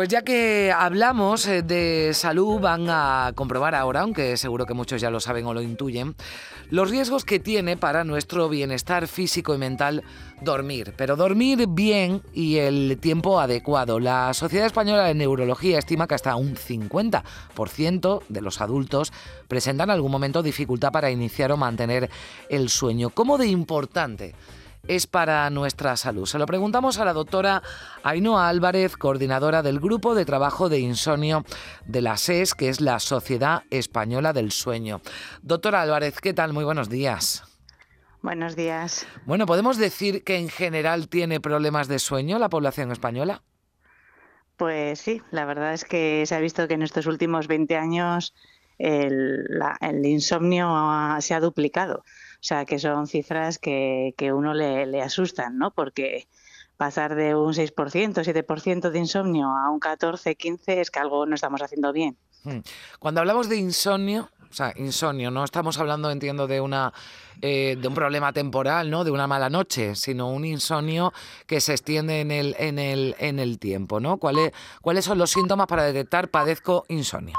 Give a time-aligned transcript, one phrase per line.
[0.00, 4.98] Pues ya que hablamos eh, de salud, van a comprobar ahora, aunque seguro que muchos
[4.98, 6.14] ya lo saben o lo intuyen,
[6.70, 10.02] los riesgos que tiene para nuestro bienestar físico y mental
[10.40, 10.94] dormir.
[10.96, 14.00] Pero dormir bien y el tiempo adecuado.
[14.00, 19.12] La Sociedad Española de Neurología estima que hasta un 50% de los adultos
[19.48, 22.08] presentan en algún momento dificultad para iniciar o mantener
[22.48, 23.10] el sueño.
[23.10, 24.34] ¿Cómo de importante?
[24.88, 26.26] Es para nuestra salud?
[26.26, 27.62] Se lo preguntamos a la doctora
[28.02, 31.44] Ainhoa Álvarez, coordinadora del Grupo de Trabajo de Insomnio
[31.86, 35.00] de la SES, que es la Sociedad Española del Sueño.
[35.42, 36.52] Doctora Álvarez, ¿qué tal?
[36.52, 37.44] Muy buenos días.
[38.22, 39.06] Buenos días.
[39.24, 43.42] Bueno, ¿podemos decir que en general tiene problemas de sueño la población española?
[44.56, 48.34] Pues sí, la verdad es que se ha visto que en estos últimos 20 años
[48.76, 49.46] el,
[49.80, 50.68] el insomnio
[51.20, 52.04] se ha duplicado.
[52.40, 55.72] O sea, que son cifras que, que uno le, le asustan, ¿no?
[55.72, 56.26] Porque
[56.78, 61.34] pasar de un 6%, 7% de insomnio a un 14, 15 es que algo no
[61.34, 62.16] estamos haciendo bien.
[62.44, 62.60] Hmm.
[62.98, 66.94] Cuando hablamos de insomnio, o sea, insomnio, no estamos hablando, entiendo, de una
[67.42, 69.04] eh, de un problema temporal, ¿no?
[69.04, 71.12] De una mala noche, sino un insomnio
[71.46, 74.16] que se extiende en el, en el, en el tiempo, ¿no?
[74.16, 77.36] ¿Cuáles, ¿Cuáles son los síntomas para detectar padezco insomnio?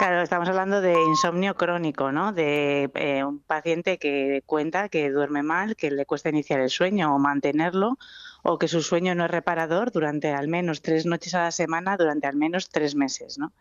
[0.00, 2.32] Claro, estamos hablando de insomnio crónico, ¿no?
[2.32, 7.14] De eh, un paciente que cuenta que duerme mal, que le cuesta iniciar el sueño
[7.14, 7.98] o mantenerlo,
[8.42, 11.98] o que su sueño no es reparador durante al menos tres noches a la semana,
[11.98, 13.52] durante al menos tres meses, ¿no?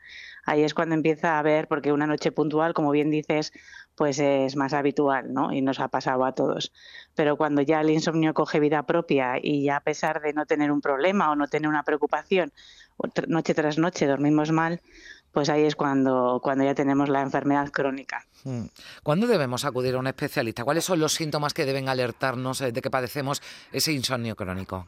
[0.46, 3.52] Ahí es cuando empieza a ver, porque una noche puntual, como bien dices,
[3.96, 5.52] pues es más habitual, ¿no?
[5.52, 6.72] Y nos ha pasado a todos.
[7.16, 10.72] Pero cuando ya el insomnio coge vida propia y ya a pesar de no tener
[10.72, 12.54] un problema o no tener una preocupación,
[13.28, 14.82] noche tras noche dormimos mal,
[15.32, 18.26] pues ahí es cuando, cuando ya tenemos la enfermedad crónica.
[18.44, 18.66] Hmm.
[19.04, 20.64] ¿Cuándo debemos acudir a un especialista?
[20.64, 23.42] ¿Cuáles son los síntomas que deben alertarnos eh, de que padecemos
[23.72, 24.88] ese insomnio crónico?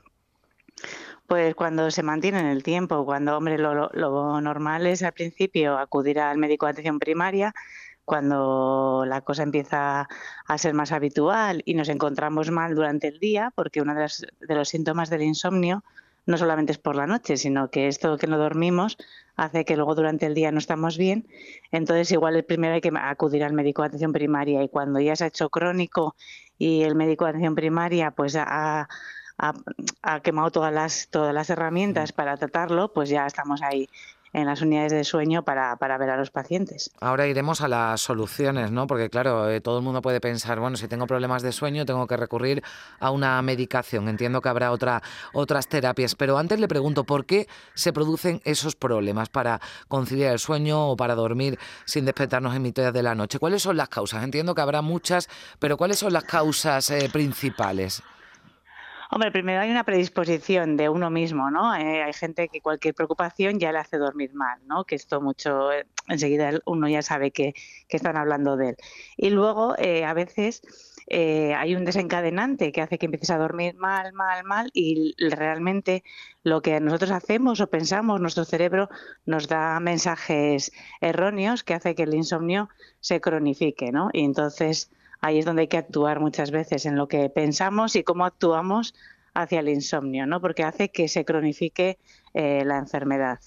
[1.27, 5.77] Pues cuando se mantiene en el tiempo, cuando, hombre, lo, lo, normal es al principio
[5.77, 7.53] acudir al médico de atención primaria,
[8.03, 10.09] cuando la cosa empieza
[10.45, 14.07] a ser más habitual y nos encontramos mal durante el día, porque uno de
[14.41, 15.83] de los síntomas del insomnio
[16.25, 18.97] no solamente es por la noche, sino que esto que no dormimos
[19.35, 21.27] hace que luego durante el día no estamos bien.
[21.71, 25.15] Entonces, igual el primero hay que acudir al médico de atención primaria y cuando ya
[25.15, 26.15] se ha hecho crónico
[26.57, 28.87] y el médico de atención primaria pues ha,
[29.37, 33.89] ha, quemado todas las, todas las herramientas para tratarlo, pues ya estamos ahí
[34.33, 36.91] en las unidades de sueño para, para, ver a los pacientes.
[36.99, 38.87] Ahora iremos a las soluciones, ¿no?
[38.87, 42.07] Porque claro, eh, todo el mundo puede pensar, bueno, si tengo problemas de sueño tengo
[42.07, 42.63] que recurrir
[42.99, 44.07] a una medicación.
[44.07, 45.01] Entiendo que habrá otra,
[45.33, 50.39] otras terapias, pero antes le pregunto, ¿por qué se producen esos problemas para conciliar el
[50.39, 53.39] sueño o para dormir sin despertarnos en mitad de la noche?
[53.39, 54.23] ¿Cuáles son las causas?
[54.23, 58.01] Entiendo que habrá muchas, pero ¿cuáles son las causas eh, principales?
[59.13, 61.75] Hombre, primero hay una predisposición de uno mismo, ¿no?
[61.75, 64.85] Eh, hay gente que cualquier preocupación ya le hace dormir mal, ¿no?
[64.85, 67.53] Que esto mucho, eh, enseguida uno ya sabe que,
[67.89, 68.75] están hablando de él.
[69.17, 70.61] Y luego, eh, a veces,
[71.09, 76.03] hay un desencadenante que hace que empieces a dormir mal, mal, mal y realmente
[76.43, 78.87] lo que nosotros hacemos o pensamos, nuestro cerebro
[79.25, 82.69] nos da mensajes erróneos que hace que el insomnio
[83.01, 84.09] se cronifique, ¿no?
[84.13, 84.89] Y entonces
[85.21, 88.93] ahí es donde hay que actuar muchas veces en lo que pensamos y cómo actuamos
[89.33, 90.41] hacia el insomnio, ¿no?
[90.41, 91.97] Porque hace que se cronifique
[92.33, 93.39] eh, la enfermedad.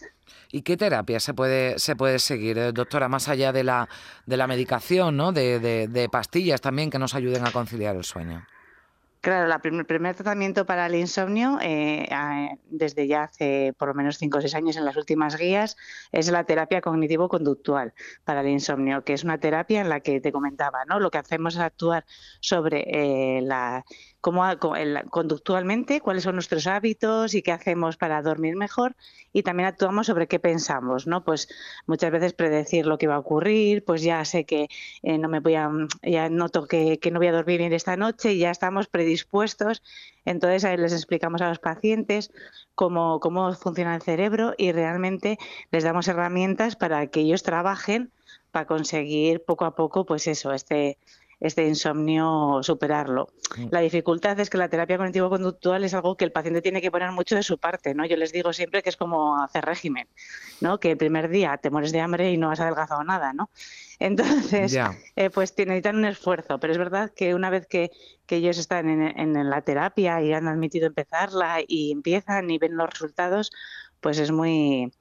[0.50, 3.88] ¿Y qué terapia se puede, se puede seguir, eh, doctora, más allá de la,
[4.24, 5.32] de la medicación, ¿no?
[5.32, 8.46] De, de pastillas también que nos ayuden a conciliar el sueño?
[9.24, 12.06] Claro, el primer, tratamiento para el insomnio, eh,
[12.68, 15.78] desde ya hace por lo menos 5 o 6 años en las últimas guías,
[16.12, 20.30] es la terapia cognitivo-conductual para el insomnio, que es una terapia en la que te
[20.30, 21.00] comentaba, ¿no?
[21.00, 22.04] Lo que hacemos es actuar
[22.40, 23.86] sobre eh, la
[24.24, 24.42] cómo,
[25.10, 28.96] conductualmente, cuáles son nuestros hábitos y qué hacemos para dormir mejor
[29.34, 31.24] y también actuamos sobre qué pensamos, ¿no?
[31.24, 31.46] Pues
[31.86, 34.68] muchas veces predecir lo que va a ocurrir, pues ya sé que
[35.02, 35.70] eh, no me voy a,
[36.02, 39.82] ya noto que, que, no voy a dormir bien esta noche y ya estamos predispuestos.
[40.24, 42.32] Entonces ahí les explicamos a los pacientes
[42.74, 45.36] cómo, cómo funciona el cerebro y realmente
[45.70, 48.10] les damos herramientas para que ellos trabajen
[48.52, 50.96] para conseguir poco a poco, pues eso, este
[51.40, 53.28] este insomnio superarlo.
[53.56, 53.66] Mm.
[53.70, 57.10] La dificultad es que la terapia cognitivo-conductual es algo que el paciente tiene que poner
[57.12, 58.04] mucho de su parte, ¿no?
[58.06, 60.08] Yo les digo siempre que es como hacer régimen,
[60.60, 60.78] ¿no?
[60.80, 63.50] Que el primer día te mueres de hambre y no has adelgazado nada, ¿no?
[64.00, 64.76] Entonces,
[65.16, 67.90] eh, pues necesitan un esfuerzo, pero es verdad que una vez que,
[68.28, 72.90] ellos están en, en, la terapia y han admitido empezarla y empiezan y ven los
[72.90, 73.52] resultados,
[74.04, 74.92] pues es muy,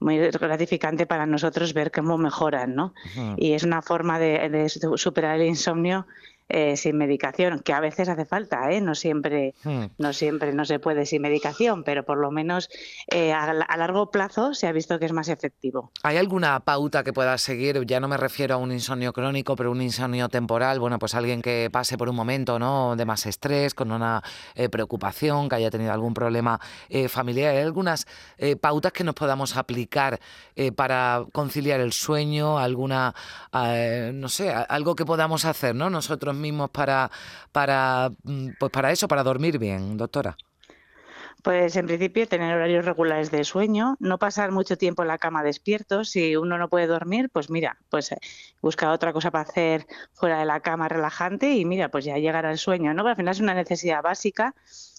[0.00, 2.94] muy gratificante para nosotros ver cómo mejoran, ¿no?
[3.36, 6.06] Y es una forma de, superar el insomnio
[6.48, 8.80] eh, sin medicación, que a veces hace falta, ¿eh?
[8.80, 9.86] no siempre, hmm.
[9.98, 12.68] no siempre no se puede sin medicación, pero por lo menos
[13.10, 15.90] eh, a, largo plazo se ha visto que es más efectivo.
[16.04, 17.84] ¿Hay alguna pauta que pueda seguir?
[17.84, 20.78] Ya no me refiero a un insomnio crónico, pero un insomnio temporal.
[20.78, 22.94] Bueno, pues alguien que pase por un momento, ¿no?
[22.94, 24.22] De más estrés, con una
[24.70, 26.60] preocupación, que haya tenido algún problema
[27.08, 27.56] familiar.
[27.56, 28.06] ¿Hay algunas
[28.60, 30.20] pautas que nos podamos aplicar
[30.76, 32.58] para conciliar el sueño?
[32.58, 33.14] ¿Alguna,
[33.52, 35.90] no sé, algo que podamos hacer, ¿no?
[35.90, 37.10] Nosotros mismos para,
[37.52, 40.36] para, mm, pues para eso, para dormir bien, doctora?
[41.46, 45.44] Pues en principio tener horarios regulares de sueño, no pasar mucho tiempo en la cama
[45.44, 46.04] despierto.
[46.04, 48.18] Si uno no puede dormir, pues mira, pues eh,
[48.60, 52.50] busca otra cosa para hacer fuera de la cama relajante y mira, pues ya llegará
[52.50, 53.06] el sueño, ¿no?
[53.06, 54.56] al final es una necesidad básica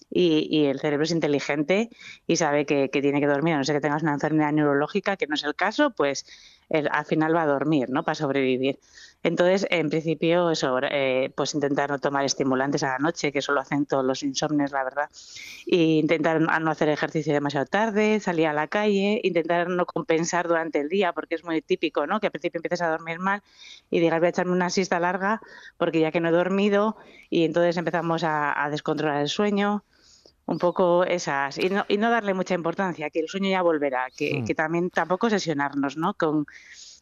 [0.09, 1.89] y, el cerebro es inteligente
[2.25, 5.17] y sabe que, que, tiene que dormir, a no ser que tengas una enfermedad neurológica,
[5.17, 6.25] que no es el caso, pues
[6.69, 8.03] al final va a dormir, ¿no?
[8.03, 8.79] Para sobrevivir.
[9.23, 13.51] Entonces, en principio, eso, eh, pues intentar no tomar estimulantes a la noche, que eso
[13.51, 15.09] lo hacen todos los insomnes, la verdad.
[15.65, 20.79] Y intentar no hacer ejercicio demasiado tarde, salir a la calle, intentar no compensar durante
[20.79, 22.19] el día, porque es muy típico, ¿no?
[22.19, 23.41] Que al principio empieces a dormir mal
[23.89, 25.41] y digas, voy a echarme una siesta larga,
[25.77, 26.97] porque ya que no he dormido,
[27.29, 29.83] y entonces empezamos a descontrolar el sueño
[30.47, 34.09] un poco esas y no, y no darle mucha importancia, que el sueño ya volverá,
[34.15, 34.45] que, mm.
[34.45, 36.13] que también tampoco sesionarnos, ¿no?
[36.15, 36.47] Con,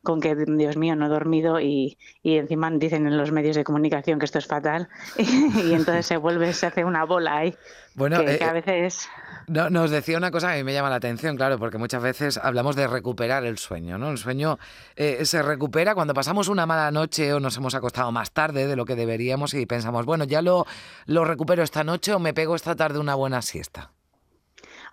[0.06, 3.66] con que, Dios mío, no he dormido y, y, encima dicen en los medios de
[3.66, 4.88] comunicación que esto es fatal
[5.18, 7.54] y, entonces se vuelve, se hace una bola ahí.
[7.96, 9.10] Bueno, que, a eh, veces...
[9.48, 12.02] No, nos decía una cosa que a mí me llama la atención, claro, porque muchas
[12.02, 14.10] veces hablamos de recuperar el sueño, ¿no?
[14.12, 14.57] El sueño
[14.96, 18.75] eh, se recupera cuando pasamos una mala noche o nos hemos acostado más tarde de
[18.78, 20.66] lo que deberíamos y pensamos, bueno, ya lo,
[21.06, 23.92] lo recupero esta noche o me pego esta tarde una buena siesta.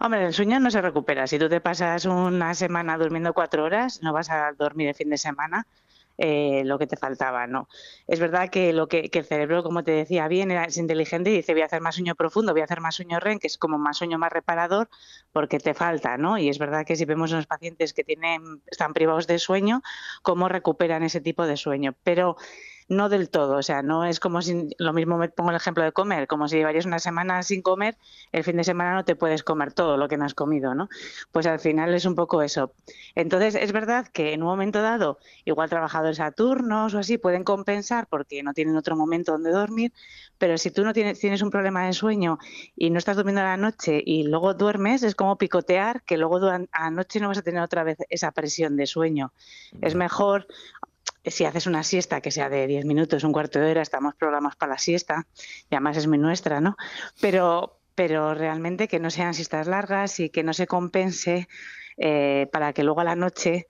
[0.04, 1.28] Hombre, el sueño no se recupera.
[1.28, 5.08] Si tú te pasas una semana durmiendo cuatro horas, no vas a dormir el fin
[5.10, 5.64] de semana
[6.18, 7.68] eh, lo que te faltaba, ¿no?
[8.08, 11.52] Es verdad que lo que, el cerebro, como te decía bien, es inteligente y dice
[11.52, 13.78] voy a hacer más sueño profundo, voy a hacer más sueño REM, que es como
[13.78, 14.88] más sueño más reparador,
[15.30, 16.36] porque te falta, ¿no?
[16.36, 19.82] Y es verdad que si vemos a los pacientes que tienen, están privados de sueño,
[20.22, 21.94] cómo recuperan ese tipo de sueño.
[22.02, 22.36] Pero
[22.88, 25.84] no del todo, o sea, no es como si, lo mismo me pongo el ejemplo
[25.84, 27.96] de comer, como si llevarías una semana sin comer,
[28.32, 30.88] el fin de semana no te puedes comer todo lo que no has comido, ¿no?
[31.30, 32.72] Pues al final es un poco eso.
[33.14, 37.44] Entonces, es verdad que en un momento dado, igual trabajadores a turnos o así pueden
[37.44, 39.92] compensar porque no tienen otro momento donde dormir,
[40.38, 42.38] pero si tú no tienes, tienes un problema de sueño
[42.76, 46.36] y no estás durmiendo a la noche y luego duermes, es como picotear que luego
[46.38, 49.32] a la noche no vas a tener otra vez esa presión de sueño.
[49.80, 50.46] Es mejor
[51.24, 54.56] si haces una siesta que sea de 10 minutos, un cuarto de hora, estamos programas
[54.56, 55.26] para la siesta,
[55.70, 56.76] y además es muy nuestra, ¿no?
[57.20, 61.48] Pero, pero realmente que no sean siestas largas y que no se compense
[61.96, 63.68] eh, para que luego a la noche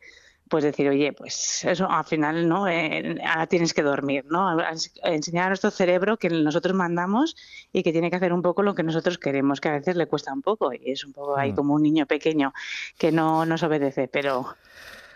[0.52, 4.58] pues decir, oye, pues eso al final no, eh, ahora tienes que dormir, ¿no?
[5.02, 7.36] Enseñar a nuestro cerebro que nosotros mandamos
[7.72, 10.04] y que tiene que hacer un poco lo que nosotros queremos, que a veces le
[10.04, 11.54] cuesta un poco y es un poco ahí mm.
[11.54, 12.52] como un niño pequeño
[12.98, 14.54] que no nos obedece, pero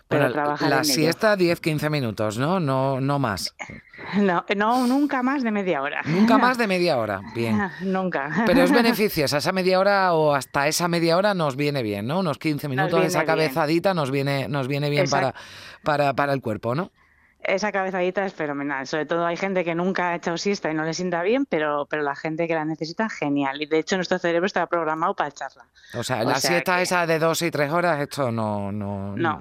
[0.09, 2.61] pero la siesta 10-15 minutos, ¿no?
[2.61, 3.01] ¿no?
[3.01, 3.55] No más.
[4.19, 6.03] No, no, nunca más de media hora.
[6.05, 7.59] Nunca más de media hora, bien.
[7.81, 8.45] nunca.
[8.47, 12.21] Pero es beneficiosa, esa media hora o hasta esa media hora nos viene bien, ¿no?
[12.21, 15.35] Unos 15 minutos esa cabezadita nos viene, nos viene bien para,
[15.83, 16.93] para, para el cuerpo, ¿no?
[17.47, 18.87] Esa cabezadita es fenomenal.
[18.87, 21.87] Sobre todo hay gente que nunca ha echado siesta y no le sienta bien, pero,
[21.87, 23.63] pero la gente que la necesita, genial.
[23.63, 25.67] Y de hecho nuestro cerebro está programado para echarla.
[25.95, 29.39] O sea, la siesta esa de dos y tres horas, esto no, no, no.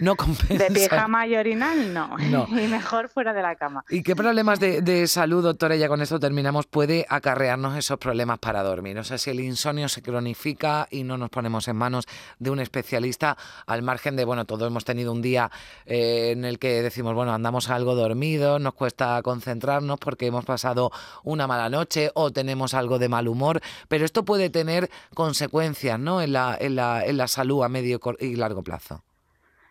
[0.00, 0.64] no, compensa.
[0.64, 2.16] De pijama y orinal, no.
[2.18, 3.84] y mejor fuera de la cama.
[3.88, 8.38] ¿Y qué problemas de, de salud, doctora, ya con esto terminamos, puede acarrearnos esos problemas
[8.38, 8.98] para dormir?
[8.98, 12.06] O sea, si el insomnio se cronifica y no nos ponemos en manos
[12.38, 13.36] de un especialista,
[13.66, 15.50] al margen de, bueno, todos hemos tenido un día
[15.84, 20.90] eh, en el que decimos, bueno, andamos algo dormidos, nos cuesta concentrarnos porque hemos pasado
[21.24, 26.20] una mala noche o tenemos algo de mal humor, pero esto puede tener consecuencias ¿no?
[26.22, 29.02] en, la, en, la, en la salud a medio y largo plazo.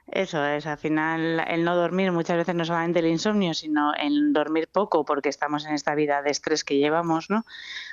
[0.07, 4.33] Eso es, al final el no dormir muchas veces no solamente el insomnio, sino el
[4.33, 7.43] dormir poco porque estamos en esta vida de estrés que llevamos, ¿no?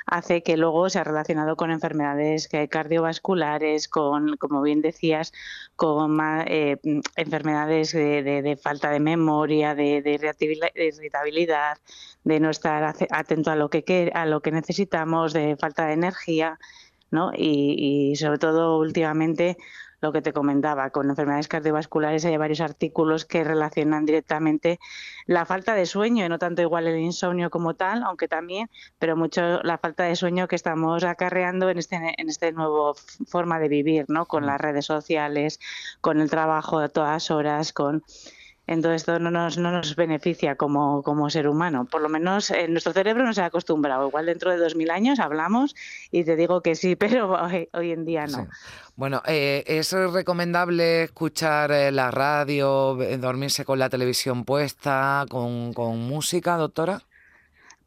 [0.04, 5.32] Hace que luego se ha relacionado con enfermedades cardiovasculares, con, como bien decías,
[5.74, 6.76] con eh,
[7.16, 10.02] enfermedades de, falta de memoria, de,
[10.74, 11.78] irritabilidad,
[12.24, 16.58] de no estar atento a lo que a lo que necesitamos, de falta de energía,
[17.10, 17.32] ¿no?
[17.34, 19.56] Y, y sobre todo últimamente
[20.02, 24.80] lo que te comentaba, con enfermedades cardiovasculares hay varios artículos que relacionan directamente
[25.26, 28.68] la falta de sueño, y no tanto igual el insomnio como tal, aunque también,
[28.98, 32.94] pero mucho la falta de sueño que estamos acarreando en este, en este nuevo
[33.26, 34.26] forma de vivir, ¿no?
[34.26, 35.60] Con las redes sociales,
[36.00, 38.02] con el trabajo a todas horas, con
[38.66, 41.84] Entonces esto no nos, no nos beneficia como, ser humano.
[41.84, 44.08] Por lo menos en nuestro cerebro no se ha acostumbrado.
[44.08, 45.74] Igual dentro de dos mil años hablamos
[46.10, 48.48] y te digo que sí, pero hoy, en día no.
[48.94, 56.56] Bueno, eh, ¿es recomendable escuchar eh, la radio, dormirse con la televisión puesta, con música,
[56.56, 57.02] doctora?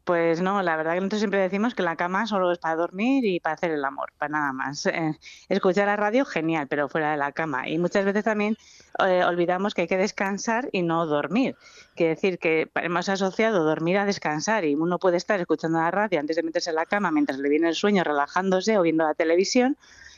[0.06, 3.26] Pues no, la verdad que nosotros siempre decimos que la cama solo es para dormir
[3.26, 4.86] y para hacer el amor, para nada más.
[4.96, 5.18] Eh,
[5.50, 7.68] escuchar la radio, genial, pero fuera de la cama.
[7.68, 8.56] Y muchas veces también
[9.04, 11.56] eh, olvidamos que hay que descansar y no dormir.
[11.96, 16.20] Quiere decir que hemos asociado dormir a descansar y uno puede estar escuchando la radio
[16.20, 19.16] antes de meterse en la cama mientras le viene el sueño, relajándose o viendo la
[19.16, 19.76] televisión.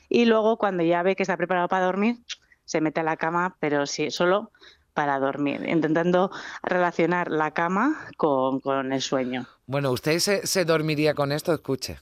[0.10, 2.18] Y luego, cuando ya ve que está preparado para dormir,
[2.66, 4.52] se mete a la cama, pero sí, solo
[4.98, 6.32] para dormir, intentando
[6.64, 9.46] relacionar la cama con, con el sueño.
[9.68, 11.54] Bueno, ¿usted se, se dormiría con esto?
[11.54, 12.00] Escuche.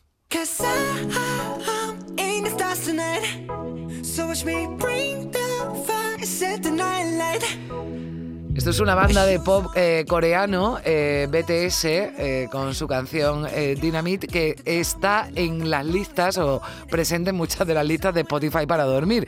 [8.55, 13.45] Esto es una banda de pop eh, coreano, eh, BTS, eh, con su canción
[13.79, 18.65] Dynamite, que está en las listas o presente en muchas de las listas de Spotify
[18.65, 19.27] para dormir.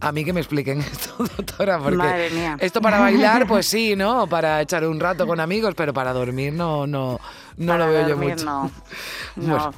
[0.00, 2.56] A mí que me expliquen esto, doctora, porque Madre mía.
[2.60, 4.26] esto para bailar, pues sí, ¿no?
[4.26, 7.20] Para echar un rato con amigos, pero para dormir no, no,
[7.56, 8.44] no lo veo yo mucho.
[8.44, 8.70] No.
[9.36, 9.72] no.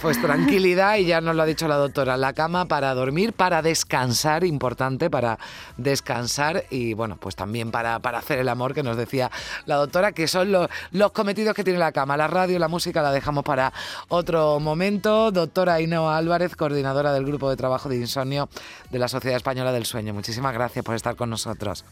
[0.00, 3.62] Pues tranquilidad, y ya nos lo ha dicho la doctora, la cama para dormir, para
[3.62, 5.40] descansar, importante para
[5.76, 9.28] descansar y bueno, pues también para, para hacer el amor que nos decía
[9.66, 12.16] la doctora, que son los, los cometidos que tiene la cama.
[12.16, 13.72] La radio, la música la dejamos para
[14.06, 15.32] otro momento.
[15.32, 18.48] Doctora Ainhoa Álvarez, coordinadora del Grupo de Trabajo de Insomnio
[18.90, 20.14] de la Sociedad Española del Sueño.
[20.14, 21.84] Muchísimas gracias por estar con nosotros.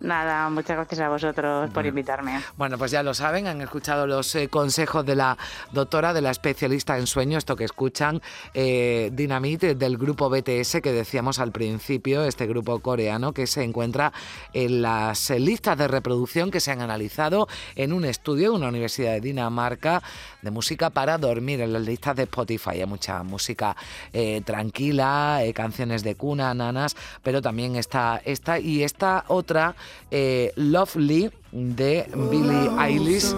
[0.00, 2.40] Nada, muchas gracias a vosotros por invitarme.
[2.56, 5.36] Bueno, pues ya lo saben, han escuchado los eh, consejos de la
[5.72, 8.22] doctora, de la especialista en sueño, esto que escuchan,
[8.54, 14.12] eh, Dinamite del grupo BTS que decíamos al principio, este grupo coreano que se encuentra
[14.52, 18.68] en las eh, listas de reproducción que se han analizado en un estudio de una
[18.68, 20.00] universidad de Dinamarca
[20.42, 22.80] de música para dormir en las listas de Spotify.
[22.80, 23.76] Hay mucha música
[24.12, 29.74] eh, tranquila, canciones de cuna, nanas, pero también está esta y esta otra
[30.10, 33.34] eh, Lovely de Billie Eilish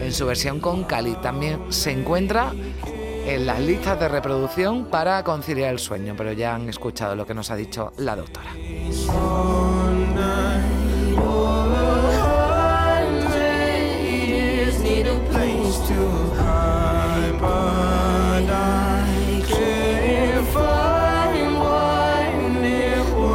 [0.00, 1.14] en su versión con Cali.
[1.22, 2.52] También se encuentra
[3.26, 7.34] en las listas de reproducción para conciliar el sueño, pero ya han escuchado lo que
[7.34, 8.50] nos ha dicho la doctora.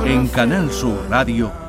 [0.06, 1.69] En Canal Sur Radio